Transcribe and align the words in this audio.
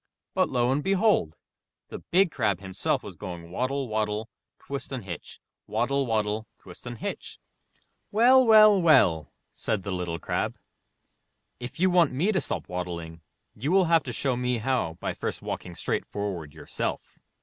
But 0.33 0.49
lo 0.49 0.71
and 0.71 0.83
behold! 0.83 1.37
the 1.89 1.99
Big 1.99 2.31
Crab 2.31 2.59
himself 2.59 3.03
was 3.03 3.15
going 3.15 3.51
waddle, 3.51 3.87
waddle, 3.87 4.29
twist 4.57 4.91
and 4.91 5.03
hitch! 5.03 5.39
waddle, 5.67 6.07
waddle, 6.07 6.47
twist 6.57 6.87
and 6.87 6.97
hitch! 6.97 7.37
''Well, 8.11 8.43
well, 8.43 8.81
well!'* 8.81 9.31
said 9.53 9.83
the 9.83 9.91
Little 9.91 10.17
Crab, 10.17 10.57
*'if 11.59 11.79
you 11.79 11.91
want 11.91 12.13
me 12.13 12.31
to 12.31 12.41
stop 12.41 12.67
waddling, 12.67 13.21
you 13.53 13.71
will 13.71 13.85
have 13.85 14.01
to 14.05 14.11
show 14.11 14.35
me 14.35 14.57
how 14.57 14.97
by 14.99 15.13
first 15.13 15.43
walking 15.43 15.75
straight 15.75 16.07
forward 16.07 16.51
yourself! 16.51 17.19